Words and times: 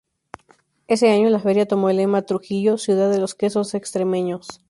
Ese 0.87 1.11
año 1.11 1.29
la 1.29 1.39
feria 1.39 1.67
tomó 1.67 1.91
el 1.91 1.97
lema 1.97 2.23
"Trujillo: 2.23 2.79
ciudad 2.79 3.11
de 3.11 3.19
los 3.19 3.35
quesos 3.35 3.75
extremeños". 3.75 4.47